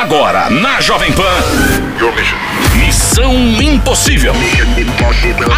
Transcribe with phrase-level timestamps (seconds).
[0.00, 1.24] Agora, na Jovem Pan.
[2.76, 4.32] Missão Impossível.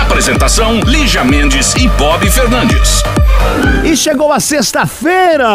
[0.01, 3.03] Apresentação: Lígia Mendes e Bob Fernandes.
[3.85, 5.47] E chegou a sexta-feira,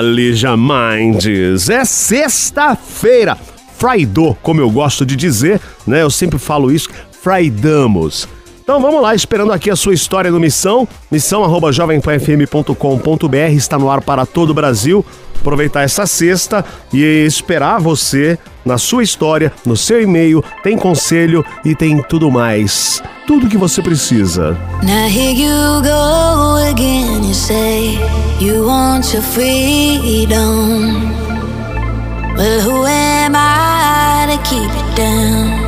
[0.00, 1.68] Lígia Mendes.
[1.68, 3.36] É sexta-feira.
[3.76, 6.02] Friday, como eu gosto de dizer, né?
[6.02, 6.88] Eu sempre falo isso,
[7.20, 8.28] Fridamus.
[8.68, 10.86] Então vamos lá, esperando aqui a sua história no Missão.
[11.10, 15.02] Missão arroba jovempanfm.com.br está no ar para todo o Brasil.
[15.40, 16.62] Aproveitar essa sexta
[16.92, 23.02] e esperar você na sua história, no seu e-mail, tem conselho e tem tudo mais.
[23.26, 24.54] Tudo que você precisa.
[32.36, 35.67] Who am I to keep it down?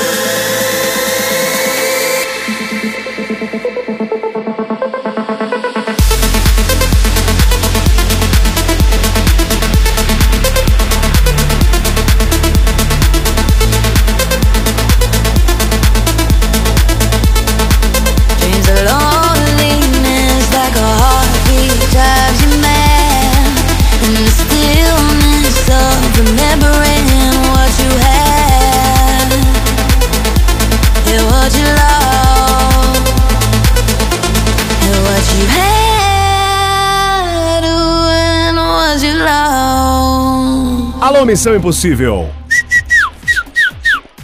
[41.27, 42.29] Missão Impossível.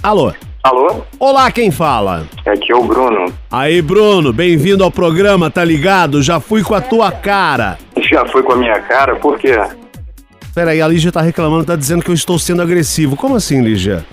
[0.00, 0.32] Alô.
[0.62, 1.02] Alô?
[1.18, 2.28] Olá, quem fala?
[2.46, 3.34] Aqui é o Bruno.
[3.50, 6.22] Aí, Bruno, bem-vindo ao programa, tá ligado?
[6.22, 7.76] Já fui com a tua cara.
[8.08, 9.16] Já foi com a minha cara?
[9.16, 9.60] Por quê?
[10.54, 13.16] Peraí, a Lígia tá reclamando, tá dizendo que eu estou sendo agressivo.
[13.16, 14.06] Como assim, Lígia?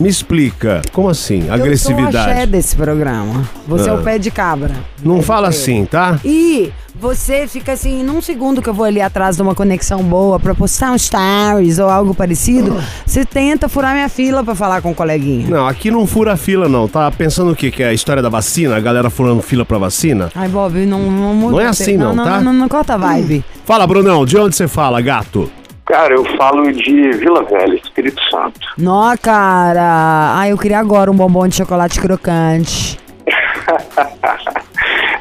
[0.00, 0.80] Me explica.
[0.92, 1.40] Como assim?
[1.40, 2.46] Eu sou o axé Agressividade.
[2.50, 3.46] desse programa.
[3.68, 3.96] Você é Ah.
[3.96, 4.74] o pé de cabra.
[5.04, 6.18] Não fala assim, tá?
[6.24, 10.40] E você fica assim, num segundo que eu vou ali atrás de uma conexão boa
[10.40, 14.90] pra postar um stories ou algo parecido, você tenta furar minha fila pra falar com
[14.90, 15.46] o coleguinha.
[15.50, 16.88] Não, aqui não fura fila, não.
[16.88, 17.70] Tá pensando o quê?
[17.70, 18.76] Que é a história da vacina?
[18.76, 20.30] A galera furando fila pra vacina?
[20.34, 21.52] Ai, Bob, não, não muda.
[21.52, 22.36] Não é assim, não, não, tá?
[22.40, 23.44] Não, não, não corta a vibe.
[23.66, 25.50] Fala, Brunão, de onde você fala, gato?
[25.90, 28.60] Cara, eu falo de Vila Velha, Espírito Santo.
[28.78, 30.34] Nó, cara.
[30.36, 32.98] Ai, eu queria agora um bombom de chocolate crocante.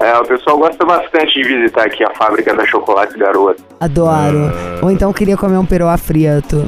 [0.02, 3.62] É, o pessoal gosta bastante de visitar aqui a fábrica da Chocolate Garoto.
[3.82, 4.46] Adoro.
[4.46, 4.80] Ah.
[4.82, 6.66] Ou então eu queria comer um peroa frito.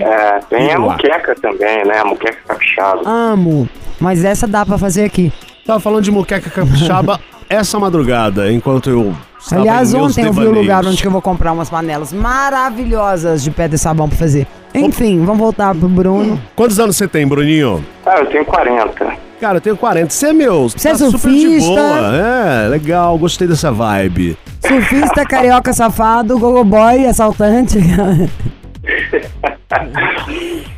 [0.00, 1.98] É, tem a muqueca também, né?
[1.98, 3.02] A muqueca capixaba.
[3.04, 3.68] Amo.
[3.98, 5.32] Mas essa dá pra fazer aqui.
[5.66, 7.18] Tava falando de muqueca capixaba
[7.50, 9.12] essa madrugada, enquanto eu
[9.44, 13.44] Estava Aliás, ontem eu vi o lugar onde que eu vou comprar umas panelas maravilhosas
[13.44, 14.46] de pedra e sabão pra fazer.
[14.74, 16.40] Enfim, vamos voltar pro Bruno.
[16.56, 17.84] Quantos anos você tem, Bruninho?
[18.06, 19.12] Ah, eu tenho 40.
[19.38, 20.08] Cara, eu tenho 40.
[20.08, 20.70] Você é meu.
[20.70, 21.68] Você é tá super de surfista?
[21.68, 22.16] boa.
[22.16, 23.18] É, legal.
[23.18, 24.34] Gostei dessa vibe.
[24.66, 27.78] Surfista, carioca safado, gogoboy, assaltante.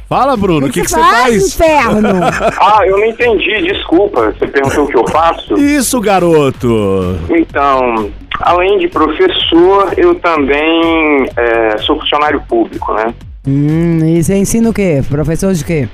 [0.08, 0.66] Fala, Bruno.
[0.66, 1.46] O que, que você faz, faz?
[1.54, 2.08] inferno?
[2.60, 4.32] Ah, eu não entendi, desculpa.
[4.32, 5.54] Você perguntou o que eu faço?
[5.54, 7.16] Isso, garoto.
[7.30, 8.10] Então,
[8.40, 13.14] além de professor, eu também é, sou funcionário público, né?
[13.46, 15.02] hum, e você ensina o quê?
[15.08, 15.88] Professor de quê?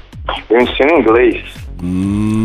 [0.49, 1.43] Eu ensino inglês.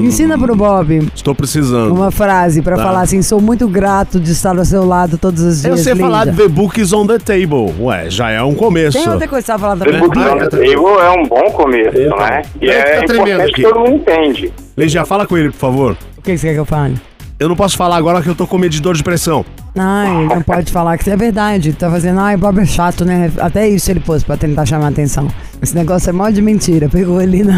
[0.03, 1.93] Ensina pro Bob Estou precisando.
[1.93, 2.81] uma frase pra Tá.
[2.83, 5.77] falar assim: sou muito grato de estar ao seu lado todos os dias.
[5.77, 6.41] Eu sei falar linda.
[6.41, 7.71] The Book is on the Table.
[7.79, 8.97] Ué, já é um começo.
[8.97, 9.99] Tem outra coisa vai falar The.
[9.99, 10.57] Book Ah, on the tá.
[10.57, 12.41] Table é um bom começo, né?
[12.59, 13.53] E É é tá tremendo importante aqui.
[13.53, 14.53] que todo mundo entende.
[14.75, 15.97] Legia, fala com ele, por favor.
[16.17, 16.95] O que que você quer que eu fale?
[17.39, 19.45] Eu não posso falar agora que eu tô com medidor de pressão.
[19.75, 21.73] Ai, não pode falar que isso é verdade.
[21.73, 23.31] Tá fazendo, ai, Bob é chato, né?
[23.39, 25.27] Até isso ele pôs pra tentar chamar a atenção.
[25.61, 26.89] Esse negócio é mó de mentira.
[26.89, 27.53] Pegou ali na,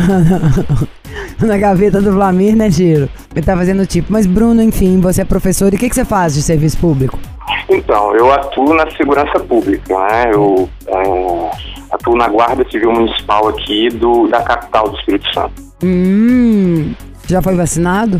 [1.39, 3.09] na gaveta do Vlamir, né, Giro?
[3.35, 4.11] Ele tá fazendo tipo.
[4.11, 7.17] Mas, Bruno, enfim, você é professor e o que, que você faz de serviço público?
[7.69, 10.31] Então, eu atuo na segurança pública, né?
[10.33, 11.51] Eu é,
[11.91, 15.53] atuo na Guarda Civil Municipal aqui do, da capital do Espírito Santo.
[15.83, 16.93] Hum.
[17.27, 18.19] Já foi vacinado?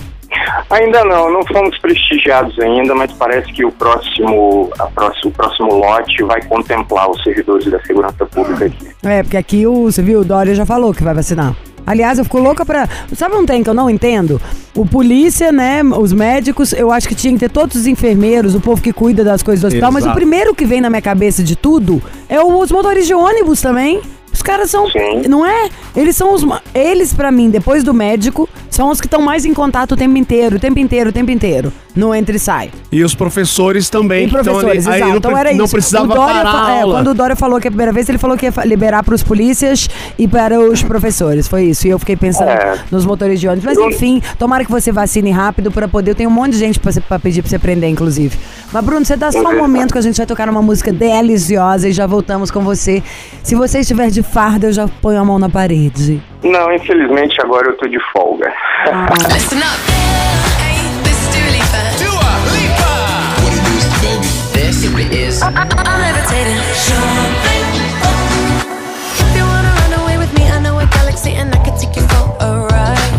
[0.69, 5.73] Ainda não, não fomos prestigiados ainda, mas parece que o próximo, a próximo, o próximo
[5.75, 8.89] lote vai contemplar os servidores da segurança pública aqui.
[9.03, 11.55] É, porque aqui o, você viu, o Dória já falou que vai vacinar.
[11.89, 12.87] Aliás, eu fico louca pra.
[13.15, 14.39] Sabe um trem que eu não entendo?
[14.75, 15.81] O polícia, né?
[15.83, 19.23] Os médicos, eu acho que tinha que ter todos os enfermeiros, o povo que cuida
[19.23, 20.15] das coisas do hospital, mas o Exato.
[20.15, 24.01] primeiro que vem na minha cabeça de tudo é os motoristas de ônibus também.
[24.33, 24.89] Os caras são.
[24.89, 25.27] Sim.
[25.27, 25.69] Não é?
[25.95, 26.45] Eles são os.
[26.73, 30.17] Eles, pra mim, depois do médico, são os que estão mais em contato o tempo
[30.17, 31.71] inteiro, o tempo inteiro, o tempo inteiro.
[31.95, 32.69] No entra e sai.
[32.91, 34.27] E os professores também.
[34.27, 34.97] E professores, ali.
[34.97, 35.09] Exato.
[35.09, 35.57] não, então era isso.
[35.57, 38.17] não precisava o Dória parar é, quando o Dória falou que a primeira vez, ele
[38.17, 41.47] falou que ia liberar para os polícias e para os professores.
[41.47, 41.87] Foi isso.
[41.87, 42.77] E eu fiquei pensando É.
[42.91, 43.65] nos motoristas de ônibus.
[43.65, 46.11] Mas enfim, tomara que você vacine rápido para poder.
[46.11, 48.37] Eu tenho um monte de gente para pedir para você prender, inclusive.
[48.71, 51.89] Mas, Bruno, você dá só um momento que a gente vai tocar uma música deliciosa
[51.89, 53.03] e já voltamos com você.
[53.43, 56.21] Se você estiver de farda, eu já ponho a mão na parede.
[56.43, 58.51] Não, infelizmente agora eu tô de folga.
[59.33, 59.79] Listen up.
[60.59, 61.79] Hey, this is Dua Lipa.
[61.99, 62.91] Dua Lipa.
[63.43, 64.27] What it is, baby?
[64.53, 64.77] This
[65.35, 65.41] is.
[65.41, 66.59] I'm levitating.
[69.19, 71.95] If you wanna run away with me, I know a galaxy and I can take
[71.95, 73.13] you for a ride.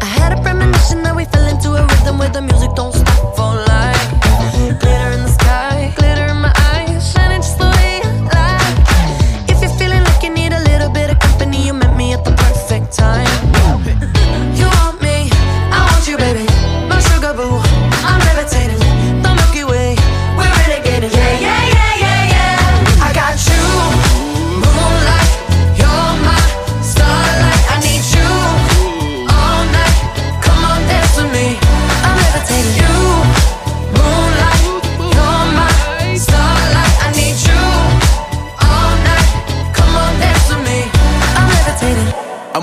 [0.00, 2.94] I had a premonition that we fell into a rhythm where the music don't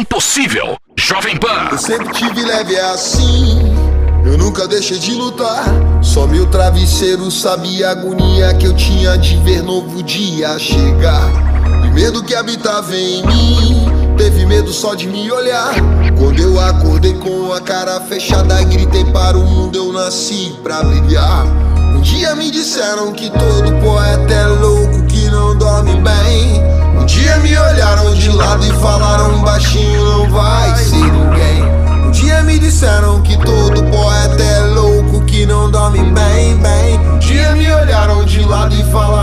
[0.00, 0.78] Impossível.
[0.96, 1.68] Jovem Pan.
[1.70, 3.70] Eu sempre tive leve assim.
[4.24, 5.62] Eu nunca deixei de lutar.
[6.00, 11.30] Só meu travesseiro sabia a agonia que eu tinha de ver novo dia chegar.
[11.84, 14.14] E medo que habitava em mim.
[14.16, 15.74] Teve medo só de me olhar.
[16.18, 21.44] Quando eu acordei com a cara fechada, gritei para o mundo: Eu nasci pra brilhar.
[21.94, 26.89] Um dia me disseram que todo poeta é louco, que não dorme bem.
[27.10, 31.64] Dia me olharam de lado e falaram baixinho: Não vai ser ninguém.
[32.06, 36.98] Um dia me disseram que todo poeta é louco, que não dorme bem, bem.
[37.00, 39.19] Um dia me olharam de lado e falaram.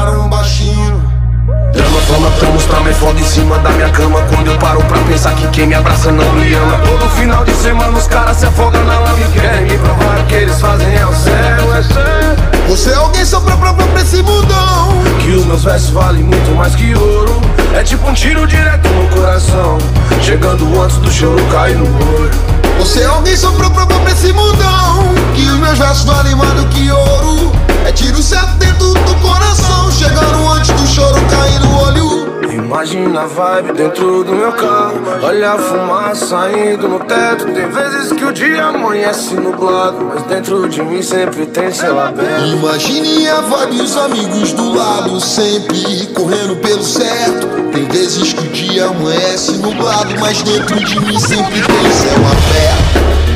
[2.40, 4.22] Promos, trauma é foda em cima da minha cama.
[4.24, 6.78] Quando eu paro pra pensar que quem me abraça não me ama.
[6.80, 10.36] Todo final de semana os caras se afogam na lama e querem me provar que
[10.36, 14.22] eles fazem é o céu, é sério Você é alguém só pra provar pra esse
[14.22, 14.90] mundão.
[15.20, 17.42] Que os meus versos valem muito mais que ouro.
[17.74, 19.78] É tipo um tiro direto no coração.
[20.22, 22.57] Chegando antes do choro cair no olho
[22.88, 25.14] Você é alguém só pra provar pra esse mundão.
[25.36, 27.52] Que os meus versos valem mais do que ouro.
[27.86, 29.92] É tiro certo dentro do coração.
[29.92, 32.37] Chegando antes do choro cair no olho.
[32.58, 38.12] Imagina a vibe dentro do meu carro Olha a fumaça saindo no teto Tem vezes
[38.12, 43.42] que o dia amanhece nublado Mas dentro de mim sempre tem céu aberto Imagine a
[43.42, 47.48] vibe os amigos do lado, sempre correndo pelo certo.
[47.72, 53.27] Tem vezes que o dia amanhece nublado, mas dentro de mim sempre tem céu aberto.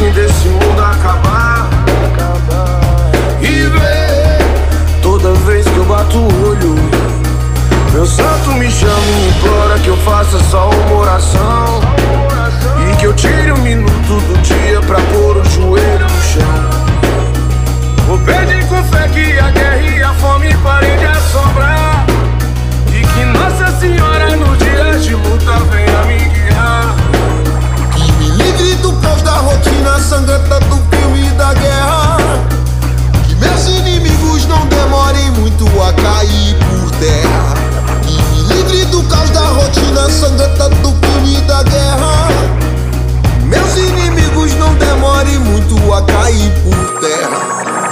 [0.00, 1.68] Assistindo esse mundo acabar.
[3.42, 4.38] E ver
[5.02, 6.74] Toda vez que eu bato o olho
[7.92, 11.80] Meu santo me chama e implora Que eu faça só uma oração.
[12.90, 16.70] E que eu tire um minuto do dia Pra pôr o joelho no chão.
[18.06, 18.69] Vou pedir
[39.90, 42.28] rotina sangrenta do filme da guerra.
[43.44, 47.90] Meus inimigos não demorem muito a cair por terra.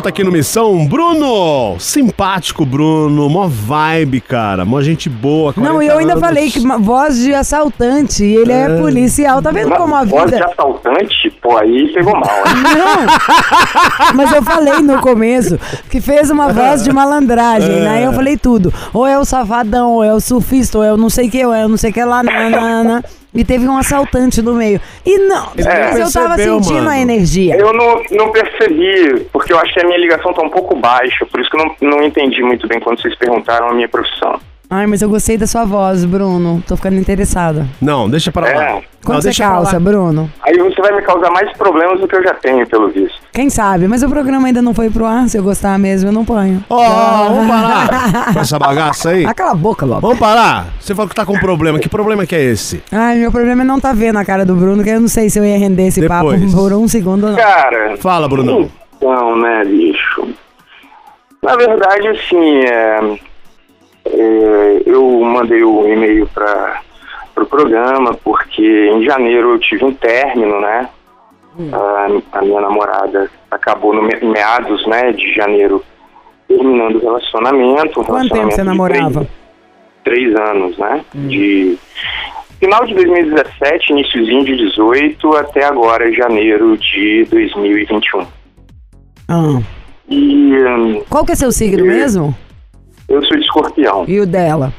[0.00, 0.86] Volta aqui no Missão.
[0.86, 1.78] Bruno!
[1.78, 3.28] Simpático, Bruno.
[3.28, 4.64] Mó vibe, cara.
[4.64, 5.52] Mó gente boa.
[5.54, 6.24] Não, 40 e eu ainda anos.
[6.24, 9.42] falei que voz de assaltante, ele é, policial.
[9.42, 10.46] Tá vendo como a Voz de vida.
[10.46, 12.62] assaltante, pô, aí pegou mal, hein?
[14.08, 15.58] Não, mas eu falei no começo
[15.90, 18.06] que fez uma voz de malandragem, né?
[18.06, 18.72] Eu falei tudo.
[18.94, 21.44] Ou é o safadão, ou é o surfista, ou é o não sei o que,
[21.44, 22.22] ou é o não sei o que lá.
[23.32, 24.80] E teve um assaltante no meio.
[25.06, 26.90] E não, mas eu tava percebeu, sentindo mano.
[26.90, 27.56] a energia.
[27.56, 31.24] Eu não, não percebi, porque eu acho que a minha ligação tá um pouco baixa,
[31.26, 34.40] por isso que eu não, não entendi muito bem quando vocês perguntaram a minha profissão.
[34.72, 36.62] Ai, mas eu gostei da sua voz, Bruno.
[36.64, 37.66] Tô ficando interessada.
[37.82, 38.48] Não, deixa pra lá.
[38.48, 38.72] É.
[38.74, 39.80] Não, Quanto você deixa pra calça, lá.
[39.80, 40.30] Bruno?
[40.42, 43.18] Aí você vai me causar mais problemas do que eu já tenho, pelo visto.
[43.32, 43.88] Quem sabe?
[43.88, 45.28] Mas o programa ainda não foi pro ar.
[45.28, 46.64] Se eu gostar mesmo, eu não ponho.
[46.70, 49.26] Ó, vamos parar com essa bagaça aí.
[49.26, 50.00] Ah, cala a boca, Bob.
[50.02, 50.66] Vamos parar?
[50.78, 51.80] Você falou que tá com problema.
[51.80, 52.80] Que problema que é esse?
[52.92, 55.28] Ai, meu problema é não tá vendo a cara do Bruno, que eu não sei
[55.28, 56.40] se eu ia render esse Depois.
[56.40, 57.36] papo por um segundo ou não.
[57.38, 58.70] Cara, Fala, Brunão.
[58.98, 60.28] então, né, bicho?
[61.42, 63.00] Na verdade, assim, é,
[64.04, 66.80] é, eu mandei o e-mail para
[67.30, 70.88] o pro programa porque em janeiro eu tive um término, né?
[71.72, 75.82] A, a minha namorada acabou no meados, né, de janeiro
[76.48, 78.00] terminando o relacionamento.
[78.00, 79.26] um Quanto tempo relacionamento você de namorava?
[80.04, 81.04] Três, três anos, né?
[81.14, 81.78] De
[82.58, 88.26] final de 2017, iníciozinho de 18 até agora janeiro de 2021.
[89.28, 89.60] Ah,
[90.08, 92.34] E hum, Qual que é seu signo mesmo?
[93.10, 94.04] Eu sou de escorpião.
[94.08, 94.72] E o dela?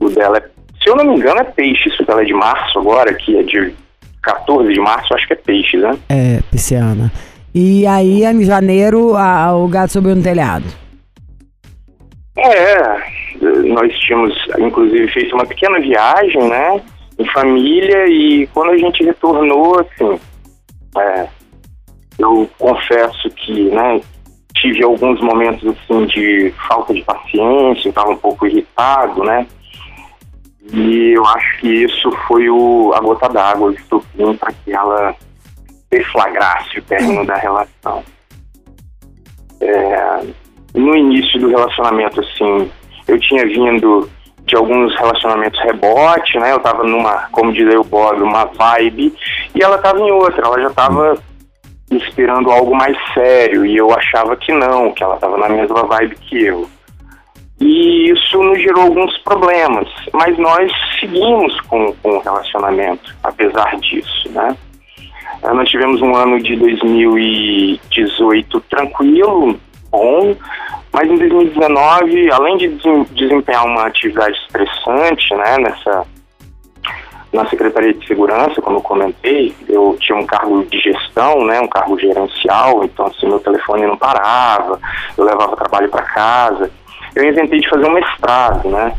[0.00, 0.42] O dela é,
[0.82, 1.90] se eu não me engano, é peixe.
[1.96, 3.74] Se o dela é de março agora, que é de
[4.22, 5.98] 14 de março, acho que é peixe, né?
[6.08, 7.10] É, pisciana.
[7.54, 10.64] E aí, em janeiro, a- o gato subiu no telhado.
[12.36, 12.78] É,
[13.66, 16.80] nós tínhamos inclusive feito uma pequena viagem, né,
[17.18, 20.20] em família e quando a gente retornou, assim,
[20.96, 21.26] é,
[22.18, 24.00] eu confesso que, né,
[24.60, 29.46] tive alguns momentos assim de falta de paciência, eu estava um pouco irritado, né,
[30.72, 35.14] e eu acho que isso foi o, a gota d'água, o estopim para que ela
[35.90, 38.04] deflagrasse o término da relação.
[39.60, 40.20] É,
[40.74, 42.70] no início do relacionamento, assim,
[43.06, 44.08] eu tinha vindo
[44.44, 46.52] de alguns relacionamentos rebote, né?
[46.52, 49.14] Eu tava numa, como diria o Bob, uma vibe,
[49.54, 51.18] e ela tava em outra, ela já tava
[51.90, 56.16] esperando algo mais sério, e eu achava que não, que ela tava na mesma vibe
[56.16, 56.68] que eu.
[57.60, 64.28] E isso nos gerou alguns problemas, mas nós seguimos com, com o relacionamento, apesar disso,
[64.30, 64.54] né?
[65.42, 69.58] Eh, Nós tivemos um ano de 2018 tranquilo,
[69.90, 70.36] bom,
[70.92, 76.06] mas em 2019, além de desem- desempenhar uma atividade estressante, né, nessa
[77.32, 81.68] na Secretaria de Segurança, como eu comentei, eu tinha um cargo de gestão, né, um
[81.68, 84.80] cargo gerencial, então assim, meu telefone não parava,
[85.16, 86.70] eu levava trabalho para casa.
[87.14, 88.94] Eu inventei de fazer um mestrado, né?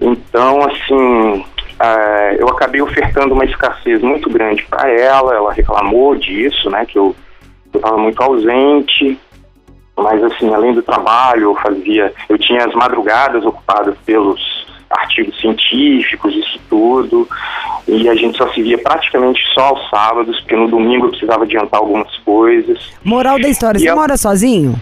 [0.00, 1.44] Então, assim,
[1.80, 6.98] eh, eu acabei ofertando uma escassez muito grande para ela, ela reclamou disso, né, que
[6.98, 7.14] eu
[7.74, 9.18] estava muito ausente,
[9.96, 14.63] mas assim, além do trabalho, eu fazia, eu tinha as madrugadas ocupadas pelos
[14.98, 17.28] artigos científicos, isso tudo,
[17.86, 21.44] e a gente só se via praticamente só aos sábados, porque no domingo eu precisava
[21.44, 22.92] adiantar algumas coisas.
[23.04, 24.74] Moral da história, E você eu- mora sozinho?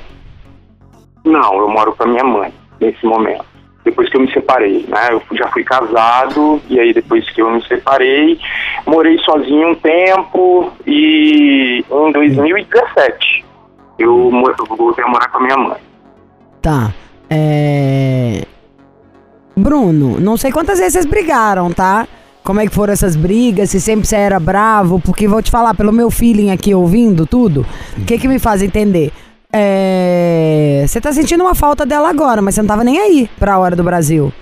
[1.24, 3.44] Não, eu moro com a minha mãe nesse momento.
[3.84, 5.08] Depois que eu me separei, né?
[5.10, 8.38] Eu já fui casado e aí depois que eu me separei,
[8.86, 13.44] morei sozinho um tempo e em 2017
[13.98, 15.78] eu mo- eu voltei a morar com a minha mãe.
[16.60, 16.92] Tá.
[17.28, 18.42] É.
[19.56, 22.06] Bruno, não sei quantas vezes vocês brigaram, tá?
[22.42, 23.70] Como é que foram essas brigas?
[23.70, 24.98] Se sempre você era bravo?
[24.98, 27.64] Porque vou te falar, pelo meu feeling aqui ouvindo tudo,
[27.96, 29.12] o que que me faz entender?
[29.52, 30.84] É.
[30.88, 33.76] Você tá sentindo uma falta dela agora, mas você não tava nem aí pra hora
[33.76, 34.32] do Brasil.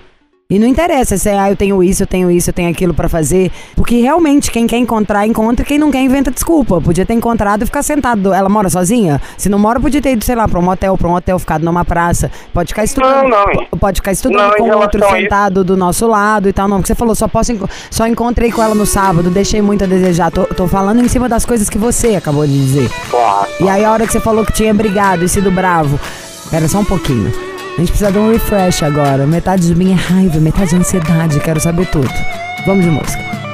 [0.51, 2.93] E não interessa se é, ah, eu tenho isso, eu tenho isso, eu tenho aquilo
[2.93, 3.49] pra fazer.
[3.73, 5.65] Porque realmente, quem quer encontrar, encontra.
[5.65, 6.81] Quem não quer, inventa desculpa.
[6.81, 8.33] Podia ter encontrado e ficar sentado.
[8.33, 9.21] Ela mora sozinha?
[9.37, 11.63] Se não mora, podia ter ido, sei lá, pra um motel, pra um hotel, ficado
[11.63, 12.29] numa praça.
[12.53, 13.29] Pode ficar estudando.
[13.29, 13.65] Não, não.
[13.65, 16.67] po- Pode ficar estudando Não, com relação outro sentado do nosso lado e tal.
[16.67, 17.53] Não, porque você falou, só posso.
[17.89, 20.31] Só encontrei com ela no sábado, deixei muito a desejar.
[20.31, 22.91] Tô, tô falando em cima das coisas que você acabou de dizer.
[23.09, 23.47] Claro.
[23.61, 25.97] E aí, a hora que você falou que tinha brigado e sido bravo.
[26.49, 27.31] Pera só um pouquinho.
[27.77, 29.25] A gente precisa de um refresh agora.
[29.25, 31.39] Metade de mim é raiva, metade é ansiedade.
[31.39, 32.09] Quero saber tudo.
[32.65, 33.50] Vamos de música.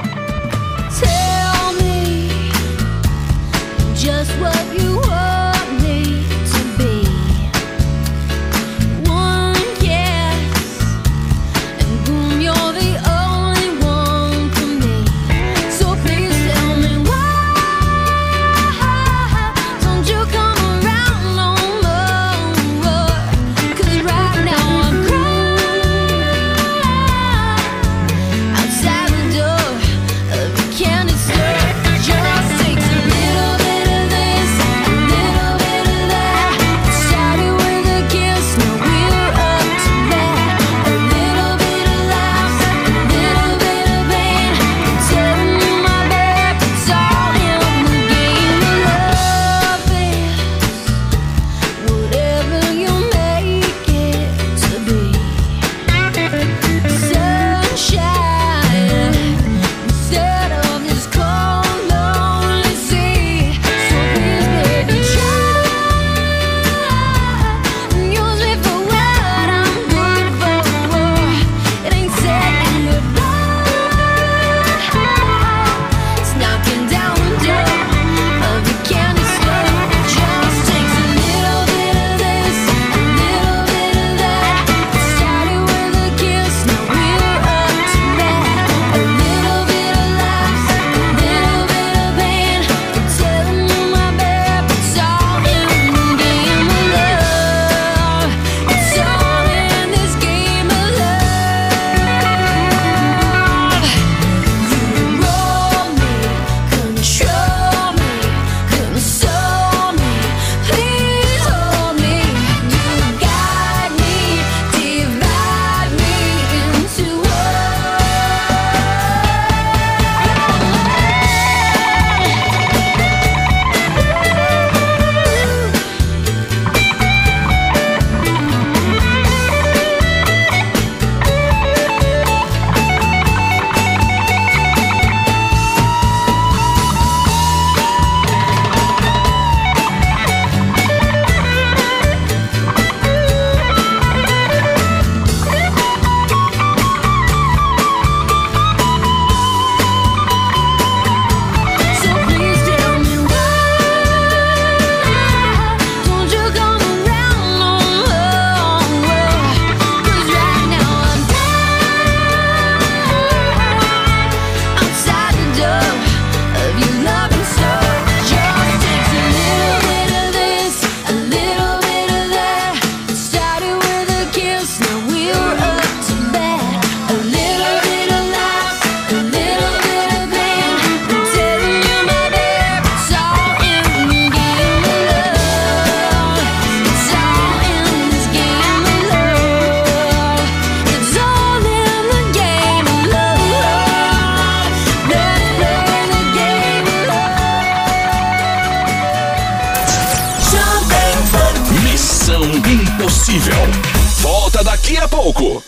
[204.21, 205.66] Volta daqui a pouco.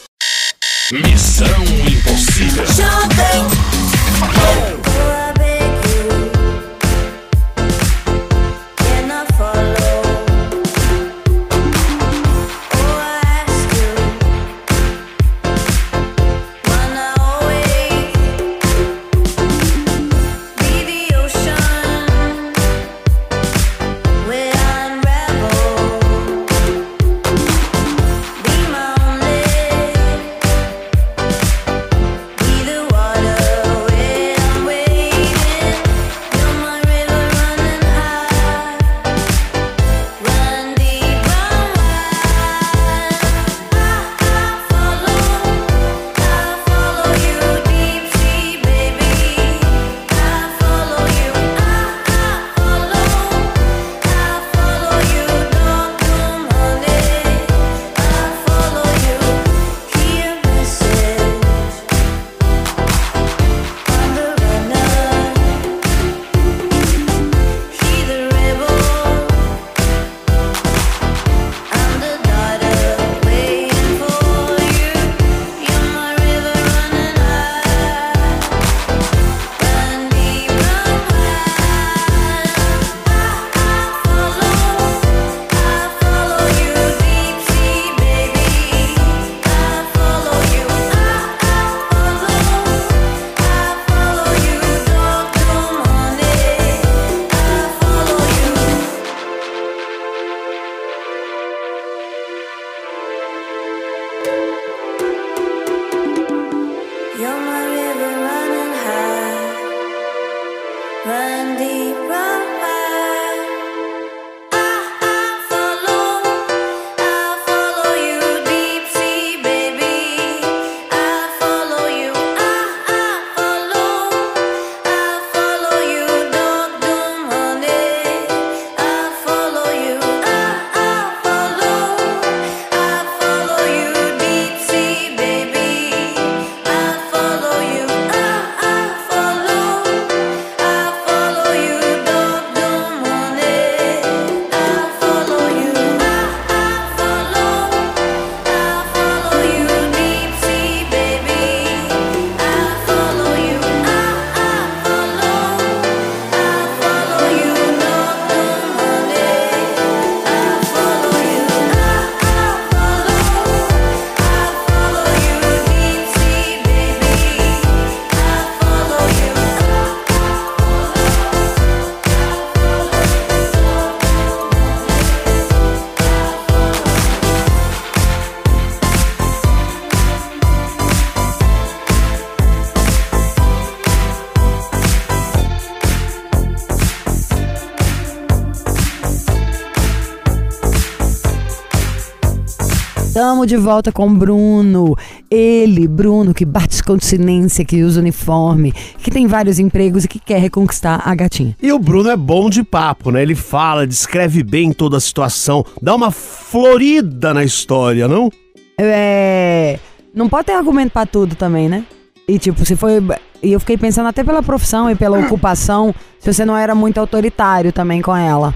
[193.40, 194.98] Estamos de volta com Bruno.
[195.32, 200.40] Ele, Bruno, que bate continência, que usa uniforme, que tem vários empregos e que quer
[200.40, 201.56] reconquistar a gatinha.
[201.62, 203.22] E o Bruno é bom de papo, né?
[203.22, 208.30] Ele fala, descreve bem toda a situação, dá uma florida na história, não?
[208.78, 209.80] É.
[210.14, 211.86] Não pode ter argumento pra tudo também, né?
[212.28, 213.02] E tipo, se foi.
[213.42, 217.00] E eu fiquei pensando até pela profissão e pela ocupação, se você não era muito
[217.00, 218.54] autoritário também com ela.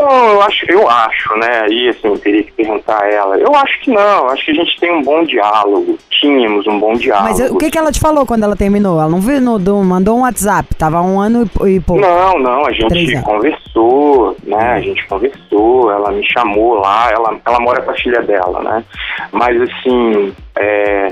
[0.00, 1.62] Não, eu acho, eu acho, né?
[1.64, 3.36] Aí assim, eu teria que perguntar a ela.
[3.38, 5.98] Eu acho que não, acho que a gente tem um bom diálogo.
[6.10, 7.28] Tínhamos um bom diálogo.
[7.28, 9.00] Mas o que, que ela te falou quando ela terminou?
[9.00, 12.00] Ela não viu, no, do- mandou um WhatsApp, tava um ano e, e pouco.
[12.02, 14.72] Não, não, a gente conversou, né?
[14.72, 18.84] A gente conversou, ela me chamou lá, ela, ela mora com a filha dela, né?
[19.32, 21.08] Mas assim, é,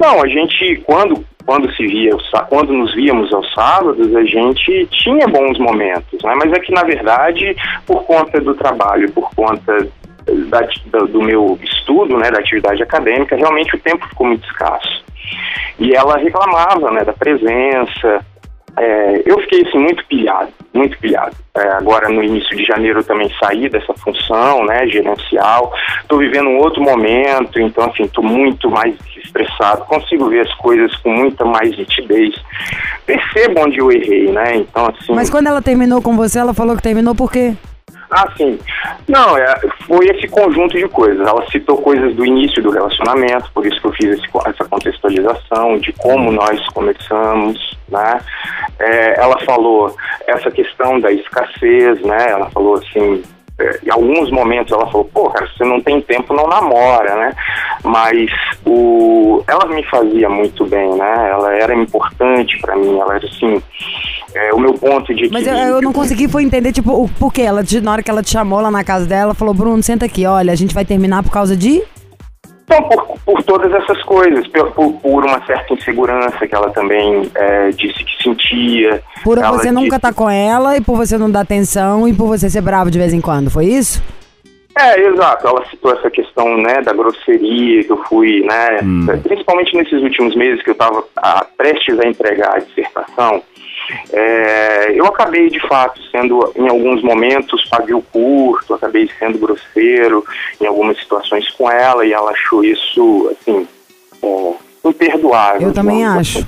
[0.00, 2.14] não, a gente, quando, quando se via,
[2.50, 6.34] quando nos víamos aos sábados, a gente tinha bons momentos, né?
[6.34, 7.56] Mas é que, na verdade,
[7.86, 9.88] por conta do trabalho, por conta
[10.50, 15.02] da- do meu estudo, né, da atividade acadêmica, realmente o tempo ficou muito escasso.
[15.78, 18.22] E ela reclamava, né, da presença,
[18.80, 21.34] é, eu fiquei assim muito pilhado, muito pilhado.
[21.56, 25.72] É, agora no início de janeiro eu também saí dessa função, né, gerencial.
[26.00, 29.84] Estou vivendo um outro momento, então assim estou muito mais estressado.
[29.84, 32.34] Consigo ver as coisas com muita mais nitidez.
[33.04, 34.56] Percebo onde eu errei, né?
[34.56, 35.14] Então assim.
[35.14, 37.54] Mas quando ela terminou com você, ela falou que terminou por quê?
[38.10, 38.58] Ah, sim.
[39.06, 39.54] Não, é,
[39.86, 41.26] foi esse conjunto de coisas.
[41.26, 45.78] Ela citou coisas do início do relacionamento, por isso que eu fiz esse essa contextualização
[45.78, 48.20] de como nós começamos, né?
[48.78, 49.94] É, ela falou
[50.26, 52.30] essa questão da escassez, né?
[52.30, 53.22] Ela falou assim,
[53.84, 57.34] em alguns momentos ela falou, pô, cara, você não tem tempo, não namora, né?
[57.82, 58.30] Mas
[58.64, 61.30] o, ela me fazia muito bem, né?
[61.30, 63.60] Ela era importante pra mim, ela era assim,
[64.34, 67.42] é, o meu ponto de Mas eu, eu não consegui foi entender, tipo, o porquê.
[67.42, 70.06] Ela, na hora que ela te chamou lá na casa dela, ela falou, Bruno, senta
[70.06, 71.82] aqui, olha, a gente vai terminar por causa de.
[72.70, 77.70] Então, por, por todas essas coisas, por, por- uma certa insegurança que ela também é,
[77.70, 79.02] disse que sentia.
[79.24, 82.26] Por você nunca disse- tá com ela e por você não dar atenção e por
[82.26, 84.02] você ser bravo de vez em quando, foi isso?
[84.78, 85.48] É, exato.
[85.48, 88.78] Ela citou essa questão, né, da grosseria que eu fui, né,
[89.22, 91.02] principalmente nesses últimos meses que eu estava
[91.56, 93.42] prestes a entregar a dissertação.
[94.12, 100.24] É, eu acabei, de fato, sendo, em alguns momentos, pavio curto, acabei sendo grosseiro
[100.60, 103.66] em algumas situações com ela e ela achou isso, assim,
[104.22, 105.68] é, imperdoável.
[105.68, 106.46] Eu também acho.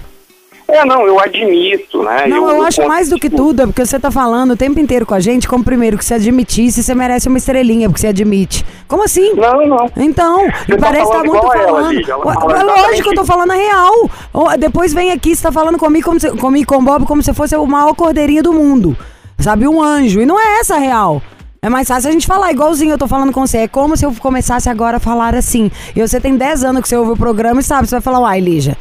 [0.70, 2.26] É, não, eu admito, né?
[2.26, 4.78] Não, eu acho conto mais do que tudo, é porque você tá falando o tempo
[4.78, 8.08] inteiro com a gente, como primeiro que você admitisse, você merece uma estrelinha, porque você
[8.08, 8.64] admite.
[8.86, 9.34] Como assim?
[9.34, 9.90] Não, não.
[9.96, 11.92] Então, e tá parece que tá muito ela, falando.
[11.92, 14.10] Lígia, ela Ué, fala é lógico, eu tô falando a real.
[14.58, 17.34] Depois vem aqui, você tá falando comigo, como se, comigo com o Bob, como se
[17.34, 18.96] fosse o maior cordeirinho do mundo.
[19.38, 20.20] Sabe, um anjo.
[20.20, 21.22] E não é essa a real.
[21.62, 23.58] É mais fácil a gente falar igualzinho eu tô falando com você.
[23.58, 25.70] É como se eu começasse agora a falar assim.
[25.94, 28.20] E você tem 10 anos que você ouve o programa e sabe, você vai falar,
[28.20, 28.76] uai, Lígia,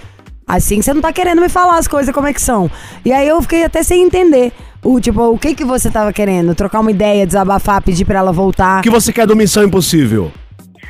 [0.49, 2.69] assim você não tá querendo me falar as coisas como é que são.
[3.05, 4.51] E aí eu fiquei até sem entender.
[4.83, 6.55] O, tipo, o que que você tava querendo?
[6.55, 8.79] Trocar uma ideia, desabafar, pedir pra ela voltar?
[8.79, 10.31] O que você quer do Missão Impossível?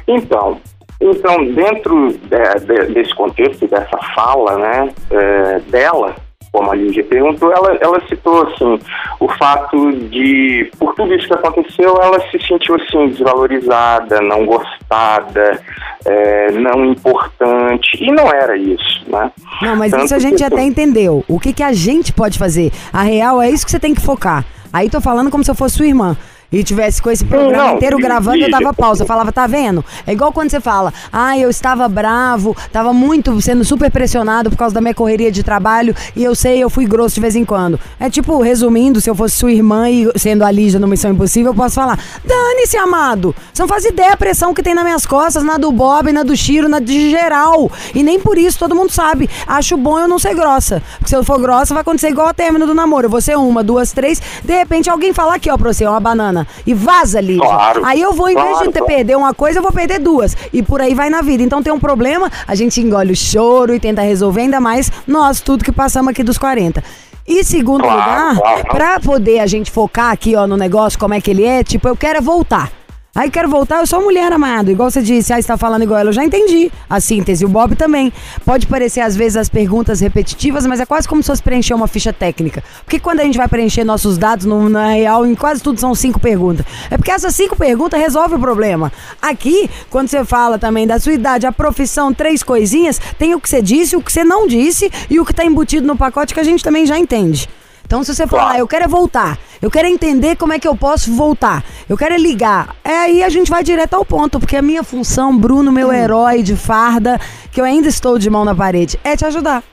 [0.08, 0.58] Então,
[1.02, 6.16] então dentro é, de- desse contexto, dessa fala, né, é, dela,
[6.52, 8.80] como a Lígia perguntou, ela, ela citou, assim,
[9.20, 15.62] o fato de, por tudo isso que aconteceu, ela se sentiu, assim, desvalorizada, não gostada,
[16.06, 19.32] é, não importante, e não era isso, né?
[19.62, 21.24] Não, mas Tanto isso a gente que, até entendeu.
[21.28, 22.72] O que, que a gente pode fazer?
[22.92, 24.44] A real é isso que você tem que focar.
[24.72, 26.16] Aí tô falando como se eu fosse sua irmã.
[26.52, 29.04] E tivesse com esse programa não, inteiro gravando, eu dava pausa.
[29.04, 29.86] Eu falava, tá vendo?
[30.08, 34.58] É igual quando você fala, ah, eu estava bravo, tava muito sendo super pressionado por
[34.58, 37.46] causa da minha correria de trabalho e eu sei, eu fui grosso de vez em
[37.46, 37.80] quando.
[38.00, 41.52] É tipo, resumindo, se eu fosse sua irmã e sendo a Lígia no Missão Impossível,
[41.52, 43.36] eu posso falar, dane-se, amado.
[43.54, 46.24] Você não faz ideia a pressão que tem nas minhas costas, na do Bob, na
[46.24, 47.72] do Chiro, na de geral.
[47.94, 49.30] E nem por isso todo mundo sabe.
[49.46, 50.82] Acho bom eu não ser grossa.
[50.98, 53.06] Porque se eu for grossa, vai acontecer igual a término do namoro.
[53.06, 54.20] Eu vou ser uma, duas, três.
[54.44, 56.39] De repente alguém falar aqui, ó, pra você, uma banana.
[56.66, 57.46] E vaza, Lígia.
[57.46, 58.94] Claro, Aí eu vou, em vez claro, de ter claro.
[58.94, 60.36] perder uma coisa, eu vou perder duas.
[60.52, 61.44] E por aí vai na vida.
[61.44, 65.42] Então tem um problema, a gente engole o choro e tenta resolver, ainda mais nós,
[65.42, 66.84] tudo que passamos aqui dos 40.
[67.28, 68.36] E segundo lugar,
[68.72, 71.88] pra poder a gente focar aqui, ó, no negócio, como é que ele é, tipo,
[71.88, 72.79] eu quero é voltar.
[73.16, 74.70] Aí quero voltar, eu sou mulher, amado.
[74.70, 77.44] Igual você disse, aí você tá falando igual ela, eu já entendi a síntese.
[77.44, 78.14] O Bob também.
[78.46, 81.88] Pode parecer, às vezes, as perguntas repetitivas, mas é quase como se fosse preencher uma
[81.88, 82.64] ficha técnica.
[82.86, 85.96] Porque quando a gente vai preencher nossos dados, no, na real, em quase tudo são
[85.96, 86.64] cinco perguntas.
[86.92, 88.94] É porque essas cinco perguntas resolvem o problema.
[89.20, 93.50] Aqui, quando você fala também da sua idade, a profissão, três coisinhas, tem o que
[93.50, 96.40] você disse, o que você não disse e o que tá embutido no pacote que
[96.40, 97.50] a gente também já entende.
[97.90, 98.60] Então, se você falar, Claro.
[98.60, 102.14] eu quero é voltar, eu quero entender como é que eu posso voltar, eu quero
[102.14, 105.72] é ligar, é aí a gente vai direto ao ponto, porque a minha função, Bruno,
[105.72, 107.20] meu herói de farda,
[107.52, 109.64] que eu ainda estou de mão na parede, é te ajudar.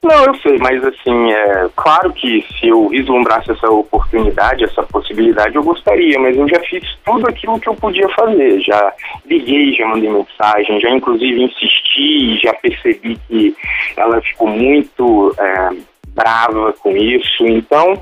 [0.00, 5.56] Não, eu sei, mas assim, é claro que se eu vislumbrasse essa oportunidade, essa possibilidade,
[5.56, 8.60] eu gostaria, mas eu já fiz tudo aquilo que eu podia fazer.
[8.60, 8.92] Já
[9.28, 13.56] liguei, já mandei mensagem, já inclusive insisti, já percebi que
[13.96, 15.70] ela ficou muito é,
[16.16, 17.46] brava com isso.
[17.46, 17.94] Então,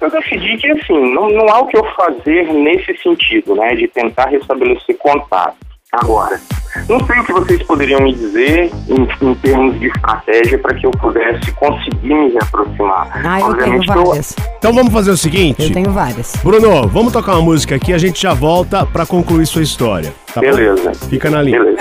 [0.00, 3.74] eu decidi que assim, não, não há o que eu fazer nesse sentido, né?
[3.74, 5.56] De tentar restabelecer contato.
[5.90, 6.38] Agora,
[6.86, 10.84] não sei o que vocês poderiam me dizer em, em termos de estratégia para que
[10.86, 13.10] eu pudesse conseguir me reaproximar.
[13.24, 14.36] Ah, eu tenho Obviamente que eu- várias.
[14.58, 15.62] Então vamos fazer o seguinte.
[15.62, 16.36] Eu tenho várias.
[16.44, 20.12] Bruno, vamos tocar uma música aqui, a gente já volta pra concluir sua história.
[20.34, 20.46] Tá bom?
[20.50, 20.92] Beleza.
[21.08, 21.58] Fica na linha.
[21.58, 21.78] Beleza.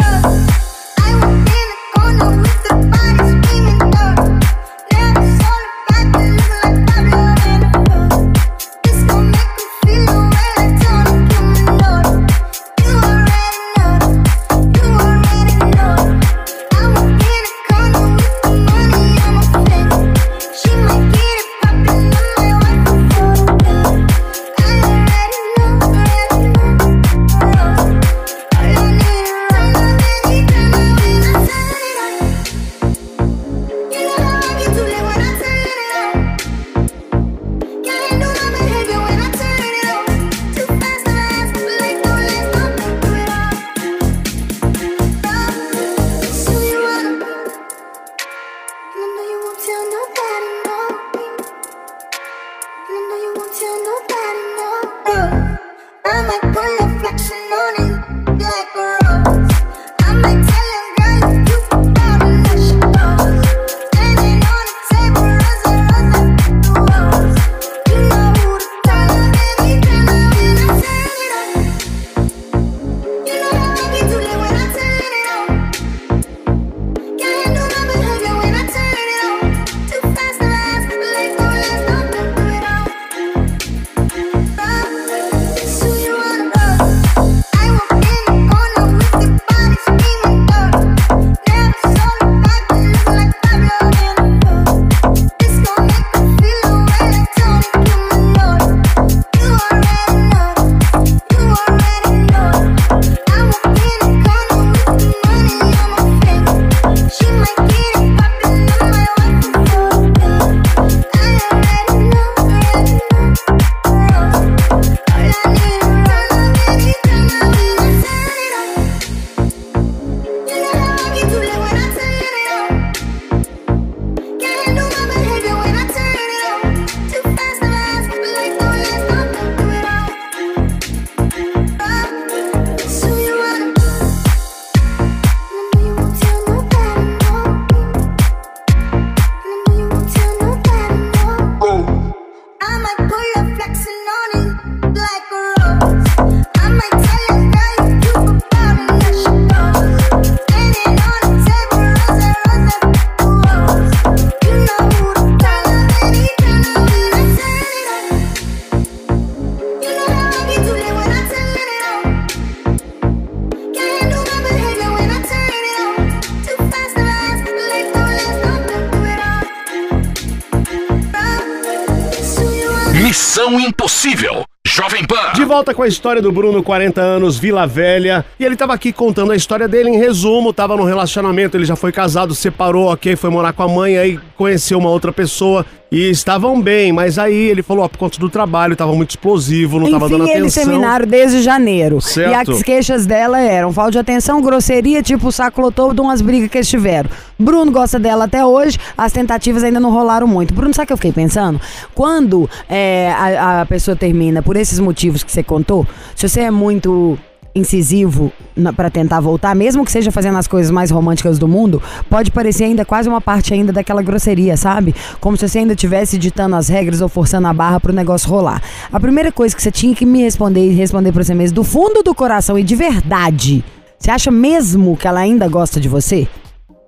[175.58, 178.24] Volta com a história do Bruno, 40 anos, Vila Velha.
[178.40, 180.54] E ele tava aqui contando a história dele em resumo.
[180.54, 184.20] Tava num relacionamento, ele já foi casado, separou, ok, foi morar com a mãe, aí
[184.36, 186.92] conheceu uma outra pessoa e estavam bem.
[186.92, 190.26] Mas aí ele falou, ó, por conta do trabalho, tava muito explosivo, não tava dando
[190.26, 190.72] Enfim, eles atenção.
[190.72, 192.02] terminaram desde janeiro.
[192.02, 192.52] Certo.
[192.52, 196.22] E as queixas dela eram falta de atenção, grosseria, tipo o saco lotou de umas
[196.22, 197.10] brigas que eles tiveram.
[197.40, 200.54] Bruno gosta dela até hoje, as tentativas ainda não rolaram muito.
[200.54, 201.60] Bruno, sabe o que eu fiquei pensando?
[201.94, 205.86] Quando é, a, a pessoa termina por esses motivos que você contou,
[206.16, 207.18] se você é muito
[207.58, 208.32] incisivo
[208.76, 212.66] pra tentar voltar, mesmo que seja fazendo as coisas mais românticas do mundo, pode parecer
[212.66, 214.96] ainda quase uma parte ainda daquela grosseria, sabe?
[215.20, 218.62] Como se você ainda estivesse ditando as regras ou forçando a barra pro negócio rolar.
[218.92, 221.64] A primeira coisa que você tinha que me responder e responder pra você mesmo, do
[221.64, 223.64] fundo do coração e de verdade,
[224.00, 226.28] você acha mesmo que ela ainda gosta de você?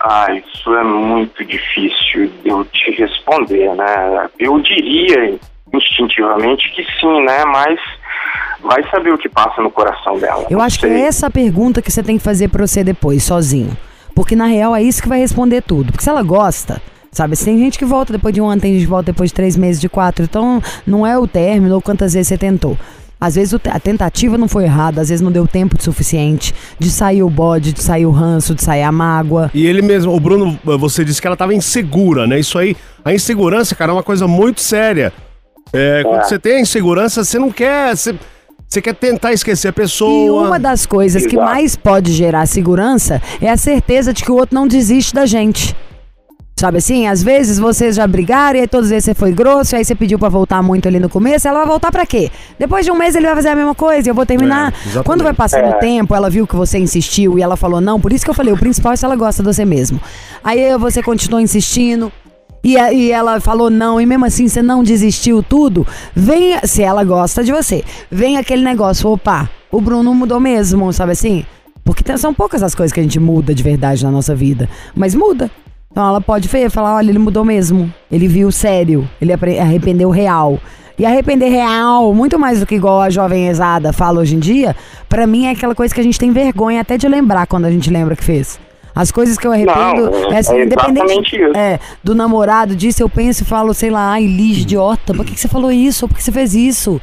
[0.01, 4.30] Ah, isso é muito difícil de eu te responder, né?
[4.39, 5.38] Eu diria
[5.74, 7.43] instintivamente que sim, né?
[7.45, 7.80] Mas
[8.64, 10.45] vai saber o que passa no coração dela.
[10.49, 10.95] Eu acho que sei.
[10.95, 13.76] é essa a pergunta que você tem que fazer pra você depois, sozinho.
[14.14, 15.91] Porque na real é isso que vai responder tudo.
[15.91, 16.82] Porque se ela gosta,
[17.12, 17.36] sabe?
[17.36, 19.34] Se tem gente que volta depois de um ano, tem gente que volta depois de
[19.34, 20.26] três meses, de quatro.
[20.26, 22.78] Então não é o término ou quantas vezes você tentou.
[23.22, 26.89] Às vezes a tentativa não foi errada, às vezes não deu tempo de suficiente de
[26.89, 29.51] sair o bode, de sair o ranço, de sair a mágoa.
[29.53, 32.39] E ele mesmo, o Bruno, você disse que ela tava insegura, né?
[32.39, 35.12] Isso aí, a insegurança, cara, é uma coisa muito séria.
[35.74, 37.95] É, quando você tem a insegurança, você não quer.
[37.95, 38.16] Você,
[38.70, 40.11] você quer tentar esquecer a pessoa.
[40.11, 41.51] E uma das coisas que Exato.
[41.51, 45.76] mais pode gerar segurança é a certeza de que o outro não desiste da gente.
[46.55, 47.07] Sabe assim?
[47.07, 49.86] Às vezes vocês já brigaram e aí todas as vezes você foi grosso, e aí
[49.86, 52.30] você pediu pra voltar muito ali no começo, ela vai voltar pra quê?
[52.59, 54.74] Depois de um mês ele vai fazer a mesma coisa e eu vou terminar.
[54.95, 55.01] É.
[55.03, 58.11] Quando vai passando o tempo, ela viu que você insistiu e ela falou não, por
[58.11, 59.99] isso que eu falei, o principal é se ela gosta de você mesmo.
[60.43, 62.11] Aí você continuou insistindo.
[62.64, 66.84] E, a- e ela falou não, e mesmo assim você não desistiu tudo, vem, se
[66.84, 71.45] ela gosta de você, vem aquele negócio, opa, o Bruno mudou mesmo, sabe assim?
[71.86, 75.16] Porque são poucas as coisas que a gente muda de verdade na nossa vida, mas
[75.16, 75.49] muda.
[75.91, 80.60] Então ela pode ver, falar, olha, ele mudou mesmo, ele viu sério, ele arrependeu real.
[80.99, 84.76] E arrepender real, muito mais do que igual a jovem exada fala hoje em dia,
[85.07, 87.72] pra mim é aquela coisa que a gente tem vergonha até de lembrar quando a
[87.72, 88.60] gente lembra que fez.
[89.00, 91.56] As coisas que eu arrependo, Não, é, assim, é independente exatamente isso.
[91.58, 95.36] é, do namorado, disso eu penso e falo, sei lá, ai, Liz, idiota, por que,
[95.36, 96.06] que você falou isso?
[96.06, 97.00] Por que você fez isso?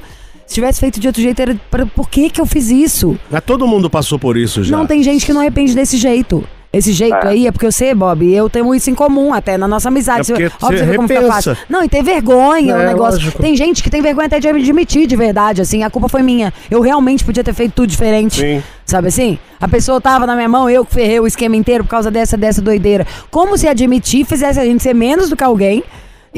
[0.46, 3.18] Se tivesse feito de outro jeito, era pra, por que que eu fiz isso?
[3.30, 4.76] Mas todo mundo passou por isso já.
[4.76, 6.46] Não, tem gente que não arrepende desse jeito.
[6.76, 7.28] Esse jeito É.
[7.28, 9.88] aí é porque eu sei, Bob, e eu tenho isso em comum, até na nossa
[9.88, 10.32] amizade.
[10.32, 11.56] É óbvio, você vê como fica fácil.
[11.68, 13.20] Não, e ter vergonha, o É, negócio.
[13.20, 13.40] lógico.
[13.42, 16.52] Tem gente que tem vergonha até de admitir de verdade, assim, a culpa foi minha.
[16.70, 18.40] Eu realmente podia ter feito tudo diferente.
[18.40, 18.62] Sim.
[18.84, 19.38] Sabe assim?
[19.60, 22.36] A pessoa tava na minha mão, eu que ferrei o esquema inteiro por causa dessa,
[22.36, 23.06] dessa doideira.
[23.30, 25.82] Como se admitir fizesse a gente ser menos do que alguém.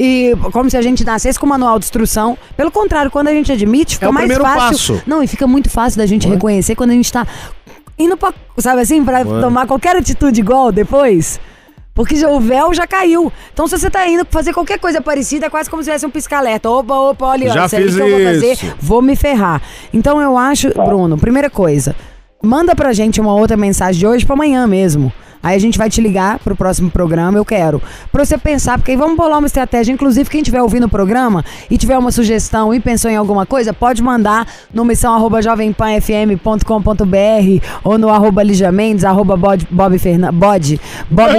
[0.01, 2.37] E como se a gente nascesse com manual de instrução.
[2.55, 4.95] Pelo contrário, quando a gente admite, fica É o mais primeiro fácil.
[4.95, 5.03] passo.
[5.05, 7.27] Não, e fica muito fácil da gente reconhecer quando a gente tá
[7.99, 11.39] indo pra, sabe assim, pra tomar qualquer atitude igual depois.
[11.93, 13.31] Porque o véu já caiu.
[13.51, 16.09] Então, se você tá indo fazer qualquer coisa parecida, é quase como se tivesse um
[16.09, 16.69] pisca-alerta.
[16.69, 18.75] Opa, opa, olha, Já isso aí fiz que eu vou fazer, isso.
[18.79, 19.61] vou me ferrar.
[19.93, 21.93] Então, eu acho, Bruno, primeira coisa,
[22.41, 25.11] manda pra gente uma outra mensagem de hoje pra amanhã mesmo.
[25.41, 27.81] Aí a gente vai te ligar pro próximo programa, eu quero.
[28.11, 29.93] Pra você pensar, porque aí vamos bolar uma estratégia.
[29.93, 33.73] Inclusive, quem estiver ouvindo o programa e tiver uma sugestão e pensou em alguma coisa,
[33.73, 40.37] pode mandar no missão arroba jovempanfm.com.br ou no arroba Lígia Mendes, arroba Bob, Bob Fernandes,
[40.37, 41.33] Bob, Bob,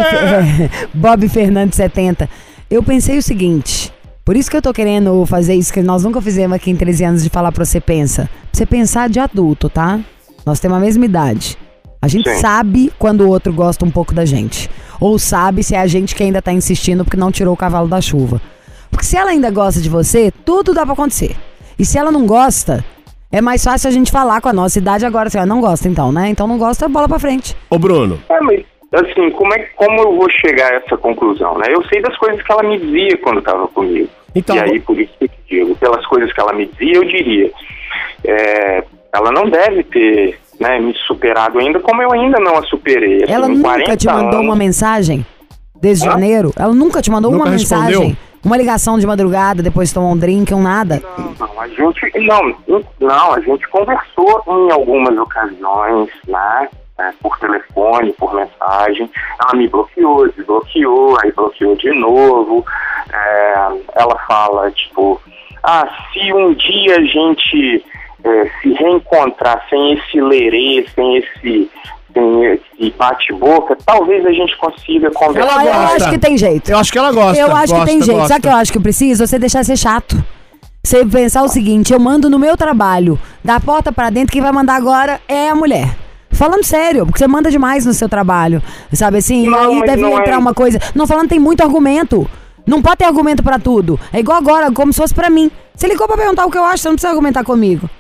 [0.95, 2.29] Bob Fernandes 70.
[2.71, 3.93] Eu pensei o seguinte,
[4.25, 7.05] por isso que eu tô querendo fazer isso que nós nunca fizemos aqui em 13
[7.05, 8.25] anos de falar pra você pensa.
[8.25, 9.99] Pra você pensar de adulto, tá?
[10.47, 11.59] Nós temos a mesma idade.
[12.03, 12.41] A gente Sim.
[12.41, 14.71] sabe quando o outro gosta um pouco da gente.
[15.01, 17.89] Ou sabe se é a gente que ainda tá insistindo porque não tirou o cavalo
[17.89, 18.41] da chuva.
[18.91, 21.37] Porque se ela ainda gosta de você, tudo dá pra acontecer.
[21.79, 22.83] E se ela não gosta,
[23.31, 25.29] é mais fácil a gente falar com a nossa idade agora.
[25.29, 26.29] Assim, ela não gosta então, né?
[26.31, 27.55] Então não gosta, bola pra frente.
[27.69, 31.67] Ô, Bruno, É, mas assim, como, é, como eu vou chegar a essa conclusão, né?
[31.69, 34.09] Eu sei das coisas que ela me dizia quando estava comigo.
[34.35, 37.05] Então, e aí, por isso que eu digo, pelas coisas que ela me dizia, eu
[37.05, 37.51] diria.
[38.25, 43.25] é, ela não deve ter né, me superado ainda, como eu ainda não a superei.
[43.25, 45.27] Assim, Ela nunca 40 te mandou anos, uma mensagem
[45.81, 46.13] desde Hã?
[46.13, 46.53] janeiro?
[46.57, 48.01] Ela nunca te mandou Nunca uma respondeu?
[48.01, 48.19] mensagem?
[48.45, 51.03] Uma ligação de madrugada, depois de tomar um drink, um nada?
[51.39, 52.55] Não, a gente não,
[52.99, 56.69] não, a gente conversou em algumas ocasiões, né?
[57.01, 59.11] é, por telefone, por mensagem.
[59.41, 62.65] Ela me bloqueou, desbloqueou, aí bloqueou de novo.
[63.13, 63.55] É,
[63.95, 65.21] ela fala, tipo,
[65.63, 67.85] ah, se um dia a gente
[68.25, 71.71] é, se reencontrar sem esse lerê, sem esse,
[72.12, 75.64] sem esse bate-boca, talvez a gente consiga conversar.
[75.64, 75.97] Eu gosta.
[75.97, 76.71] acho que tem jeito.
[76.71, 77.41] eu acho que ela gosta.
[77.41, 78.16] Eu acho que gosta, tem jeito.
[78.16, 78.29] gosta.
[78.29, 79.27] Sabe o que eu acho que precisa?
[79.27, 80.23] Você deixar ser chato.
[80.83, 84.51] Você pensar o seguinte, eu mando no meu trabalho, da porta pra dentro, quem vai
[84.51, 85.95] mandar agora é a mulher.
[86.31, 88.62] Falando sério, porque você manda demais no seu trabalho,
[88.95, 89.47] sabe assim?
[89.47, 90.81] Não, e aí deve não é entrar uma coisa.
[90.95, 92.27] Não falando tem muito argumento.
[92.66, 94.01] Não pode ter argumento pra tudo.
[94.11, 95.51] É igual agora, como se fosse pra mim.
[95.75, 97.91] Você ligou pra perguntar o que eu acho, você não precisa argumentar comigo.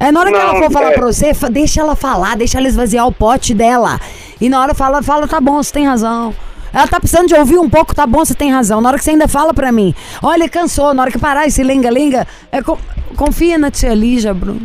[0.00, 2.56] É na hora que Não, ela for falar é- pra você, deixa ela falar, deixa
[2.58, 4.00] ela esvaziar o pote dela.
[4.40, 6.34] E na hora fala, fala, tá bom, você tem razão.
[6.72, 8.80] Ela tá precisando de ouvir um pouco, tá bom, você tem razão.
[8.80, 11.62] Na hora que você ainda fala pra mim, olha, cansou, na hora que parar esse
[11.62, 12.78] lenga-lenga, é, co-
[13.16, 14.62] confia na tia Lígia, Bruno.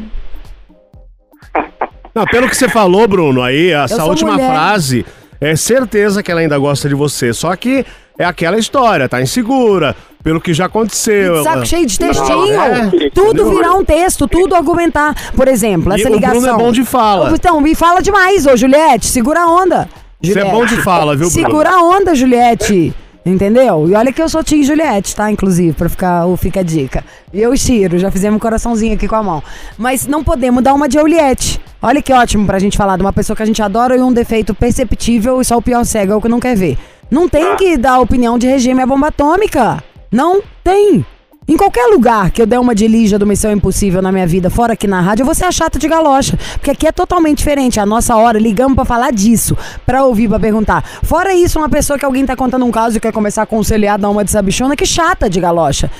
[2.16, 4.50] Não, pelo que você falou, Bruno, aí, essa última mulher.
[4.50, 5.06] frase,
[5.42, 7.34] é certeza que ela ainda gosta de você.
[7.34, 7.86] Só que
[8.18, 9.94] é aquela história, tá insegura,
[10.26, 11.44] pelo que já aconteceu.
[11.44, 15.16] Saco cheio de textinho, é, tudo virar um texto, tudo argumentar.
[15.36, 16.42] Por exemplo, E essa o ligação.
[16.42, 17.32] Bruno é bom de fala.
[17.32, 19.88] Então, me fala demais, ô Juliette, segura a onda.
[20.20, 21.46] Você é bom de fala, viu, Bruno?
[21.48, 22.92] Segura a onda, Juliette.
[23.24, 23.88] Entendeu?
[23.88, 25.30] E olha que eu sou Tim Juliette, tá?
[25.30, 27.04] Inclusive, pra ficar, o fica a dica.
[27.32, 29.44] E eu e Chiro, já fizemos um coraçãozinho aqui com a mão.
[29.78, 31.62] Mas não podemos dar uma de Juliette.
[31.80, 34.12] Olha que ótimo pra gente falar de uma pessoa que a gente adora e um
[34.12, 36.80] defeito perceptível e só o pior cego é o que não quer ver.
[37.12, 39.84] Não tem que dar opinião de regime à bomba atômica.
[40.16, 41.06] Não tem.
[41.46, 44.50] Em qualquer lugar que eu der uma de Lígia do Missão Impossível na minha vida,
[44.50, 46.40] fora aqui na rádio, eu vou ser a chata de galocha.
[46.54, 47.82] Porque aqui é totalmente diferente.
[47.82, 49.58] A nossa hora, ligamos pra falar disso.
[49.86, 50.86] Pra ouvir, pra perguntar.
[51.04, 54.00] Fora isso, uma pessoa que alguém tá contando um caso e quer começar a aconselhar,
[54.00, 55.92] dar uma de sabichona, que chata de galocha.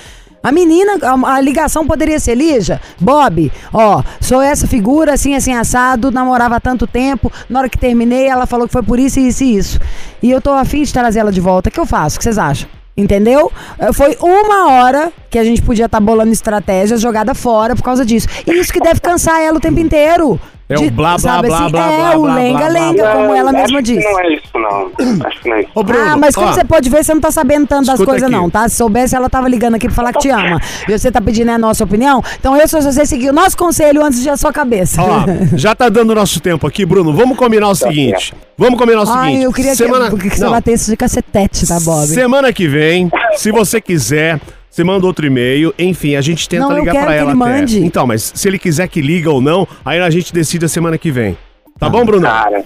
[0.42, 5.54] A menina, a, a ligação poderia ser, Lígia, Bob, ó, sou essa figura, assim, assim,
[5.54, 9.20] assado, namorava há tanto tempo, na hora que terminei, ela falou que foi por isso,
[9.20, 9.80] isso e isso.
[10.24, 11.68] E eu tô afim de trazer ela de volta.
[11.68, 12.16] O que eu faço?
[12.16, 12.70] O que vocês acham?
[12.98, 13.52] Entendeu?
[13.94, 18.26] Foi uma hora que a gente podia estar bolando estratégias jogada fora por causa disso.
[18.48, 20.40] E isso que deve cansar ela o tempo inteiro.
[20.68, 21.72] É o blá, blá, sabe blá, assim?
[21.72, 24.04] blá, É, blá, o blá, lenga-lenga, blá, como ela Acho mesma disse.
[24.04, 24.92] Não é isso, não.
[25.28, 25.70] Acho que não é isso.
[25.76, 28.02] Ô, Bruno, ah, mas como ó, você pode ver, você não tá sabendo tanto das
[28.04, 28.32] coisas, aqui.
[28.32, 28.68] não, tá?
[28.68, 30.60] Se soubesse, ela tava ligando aqui pra falar que te ama.
[30.88, 32.24] E você tá pedindo a nossa opinião.
[32.40, 35.04] Então eu sou você seguir o nosso conselho antes de a sua cabeça.
[35.04, 35.26] Ó,
[35.56, 37.14] já tá dando nosso tempo aqui, Bruno.
[37.14, 38.34] Vamos combinar o seguinte.
[38.58, 39.44] Vamos combinar o Ai, seguinte.
[39.44, 40.10] eu queria semana...
[40.10, 42.08] que, que você Não, batesse de cacetete, tá, Bob?
[42.08, 44.40] Semana que vem, se você quiser,
[44.76, 45.74] você manda outro e-mail.
[45.80, 47.34] Enfim, a gente tenta Não, ligar que ela ele até.
[47.34, 47.80] mande.
[47.82, 50.98] Então, mas se ele quiser que liga ou não, aí a gente decide a semana
[50.98, 51.38] que vem.
[51.80, 52.28] Tá bom, Bruno?
[52.28, 52.62] Cara,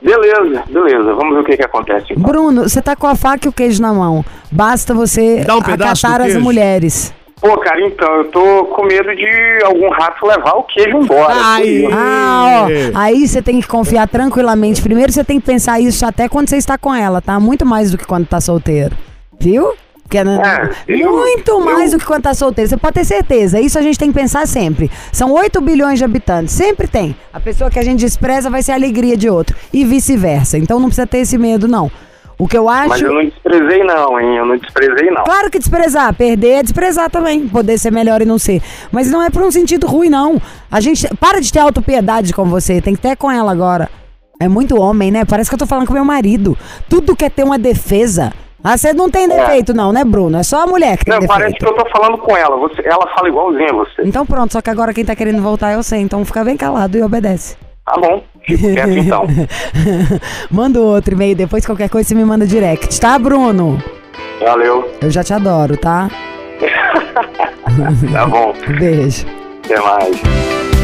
[0.00, 1.14] beleza, beleza.
[1.14, 2.12] Vamos ver o que que acontece.
[2.12, 2.22] Então.
[2.22, 4.24] Bruno, você tá com a faca e o queijo na mão.
[4.52, 7.12] Basta você Dá um acatar as mulheres.
[7.40, 11.34] Pô, cara, então, eu tô com medo de algum rato levar o queijo embora.
[11.34, 11.66] Ai.
[11.66, 11.90] Isso.
[11.92, 14.80] Ah, ó, aí você tem que confiar tranquilamente.
[14.80, 17.40] Primeiro você tem que pensar isso até quando você está com ela, tá?
[17.40, 18.94] Muito mais do que quando tá solteiro.
[19.40, 19.72] Viu?
[20.38, 22.68] Né, eu- muito mais eu- do que quando tá solteiro.
[22.68, 23.60] Você pode ter certeza.
[23.60, 24.90] Isso a gente tem que pensar sempre.
[25.12, 26.54] São 8 bilhões de habitantes.
[26.54, 27.14] Sempre tem.
[27.32, 29.54] A pessoa que a gente despreza vai ser a alegria de outro.
[29.72, 30.56] E vice-versa.
[30.58, 31.90] Então não precisa ter esse medo, não.
[32.40, 32.88] O que eu acho.
[32.88, 34.36] Mas eu não desprezei não, hein?
[34.36, 35.24] Eu não desprezei não.
[35.24, 38.62] Claro que desprezar, perder é desprezar também, poder ser melhor e não ser.
[38.92, 40.40] Mas não é por um sentido ruim, não.
[40.70, 43.90] A gente para de ter autopiedade com você, tem que ter com ela agora.
[44.40, 45.24] É muito homem, né?
[45.24, 46.56] Parece que eu tô falando com meu marido.
[46.88, 48.32] Tudo quer ter uma defesa.
[48.62, 50.38] Ah, você não tem defeito, não, né, Bruno?
[50.38, 52.56] É só a mulher que tem Não, parece que eu tô falando com ela.
[52.56, 54.02] Você, ela fala igualzinho a você.
[54.04, 56.98] Então pronto, só que agora quem tá querendo voltar eu sei, então fica bem calado
[56.98, 57.56] e obedece.
[57.86, 59.24] Tá bom, fico quieto então.
[60.50, 63.82] manda o outro e-mail, depois qualquer coisa você me manda direct, tá, Bruno?
[64.40, 64.90] Valeu.
[65.00, 66.08] Eu já te adoro, tá?
[68.12, 68.52] Tá bom.
[68.78, 69.26] Beijo.
[69.64, 70.77] Até mais.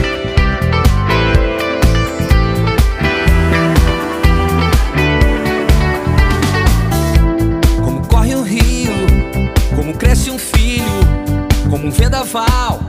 [11.95, 12.81] Vendaval.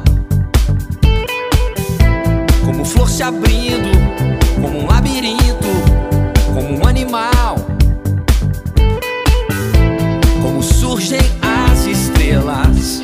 [2.65, 3.89] Como flor se abrindo,
[4.61, 5.67] como um labirinto,
[6.53, 7.55] como um animal.
[10.41, 13.03] Como surgem as estrelas,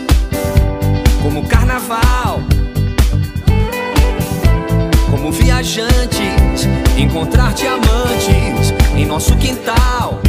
[1.22, 2.41] como carnaval.
[5.10, 10.21] Como viajantes, encontrar diamantes em nosso quintal.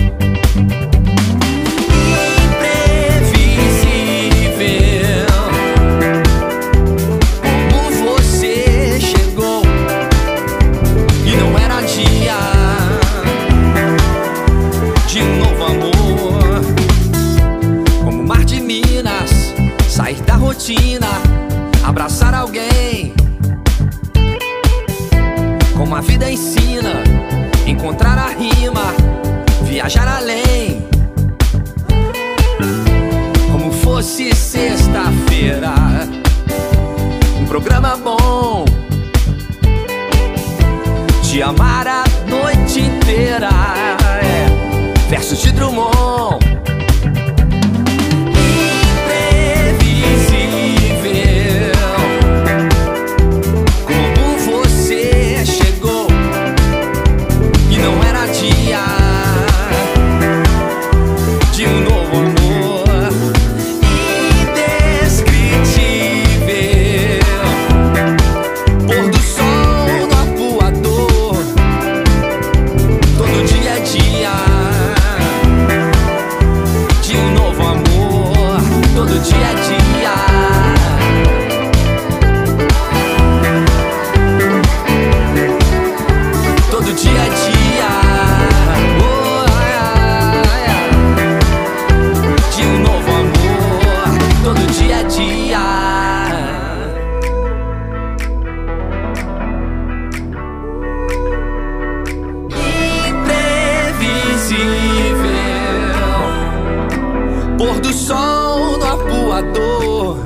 [107.62, 110.18] pôr do sol no apuador.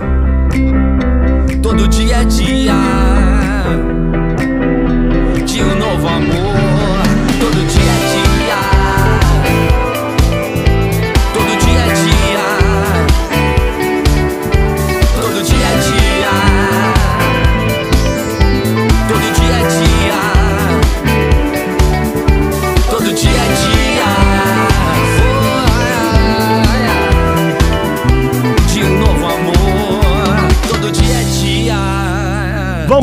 [1.62, 3.05] Todo dia é dia.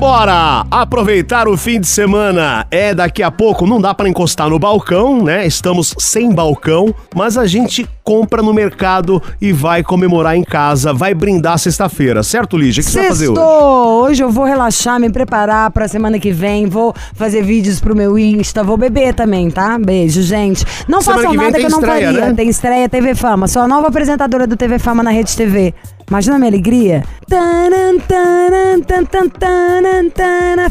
[0.03, 0.62] Vambora!
[0.83, 2.67] Aproveitar o fim de semana.
[2.69, 5.47] É daqui a pouco, não dá pra encostar no balcão, né?
[5.47, 11.13] Estamos sem balcão, mas a gente compra no mercado e vai comemorar em casa, vai
[11.13, 12.81] brindar sexta-feira, certo, Lígia?
[12.81, 13.39] O que você vai fazer hoje?
[13.39, 14.03] Sextou!
[14.03, 18.19] Hoje eu vou relaxar, me preparar pra semana que vem, vou fazer vídeos pro meu
[18.19, 19.79] Insta, vou beber também, tá?
[19.79, 20.65] Beijo, gente.
[20.85, 22.25] Não Semana façam que nada que eu não estreia, faria.
[22.25, 22.33] né?
[22.33, 23.47] Tem estreia TV Fama.
[23.47, 25.73] Sou a nova apresentadora do TV Fama na Rede TV.
[26.09, 27.05] Imagina a minha alegria.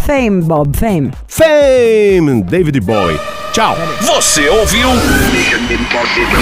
[0.05, 1.12] Fame, Bob, fame.
[1.28, 2.42] Fame!
[2.42, 3.18] David Boy.
[3.53, 3.76] Tchau.
[4.00, 4.88] Você ouviu?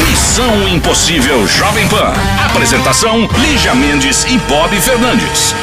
[0.09, 2.13] Missão Impossível Jovem Pan.
[2.47, 5.55] Apresentação: Lígia Mendes e Bob Fernandes.